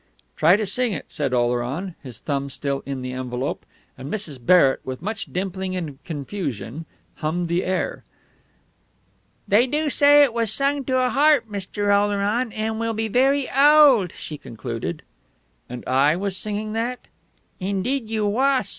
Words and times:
'""Try 0.35 0.55
to 0.55 0.65
sing 0.65 0.93
it," 0.93 1.05
said 1.11 1.31
Oleron, 1.31 1.93
his 2.01 2.21
thumb 2.21 2.49
still 2.49 2.81
in 2.87 3.03
the 3.03 3.11
envelope; 3.11 3.67
and 3.95 4.11
Mrs. 4.11 4.43
Barrett, 4.43 4.79
with 4.83 4.99
much 5.03 5.31
dimpling 5.31 5.75
and 5.75 6.03
confusion, 6.03 6.87
hummed 7.17 7.47
the 7.47 7.63
air. 7.63 8.03
"They 9.47 9.67
do 9.67 9.91
say 9.91 10.23
it 10.23 10.33
was 10.33 10.51
sung 10.51 10.85
to 10.85 10.97
a 10.99 11.09
harp, 11.09 11.47
Mr. 11.47 11.93
Oleron, 11.95 12.51
and 12.51 12.77
it 12.77 12.79
will 12.79 12.95
be 12.95 13.09
very 13.09 13.47
o 13.51 13.99
ald," 13.99 14.11
she 14.13 14.39
concluded. 14.39 15.03
"And 15.69 15.83
I 15.87 16.15
was 16.15 16.35
singing 16.35 16.73
that?" 16.73 17.01
"Indeed 17.59 18.09
you 18.09 18.25
wass. 18.25 18.69